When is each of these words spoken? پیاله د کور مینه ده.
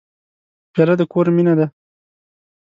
پیاله 0.73 0.95
د 0.99 1.01
کور 1.11 1.27
مینه 1.35 1.53
ده. 1.59 1.65